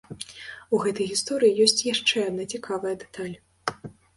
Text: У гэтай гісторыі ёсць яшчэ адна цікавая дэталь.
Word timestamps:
У 0.73 0.79
гэтай 0.85 1.05
гісторыі 1.11 1.59
ёсць 1.65 1.85
яшчэ 1.93 2.25
адна 2.31 2.49
цікавая 2.55 2.95
дэталь. 3.05 3.35